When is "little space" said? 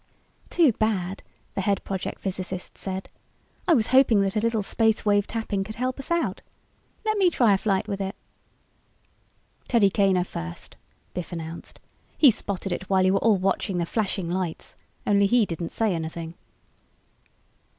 4.39-5.05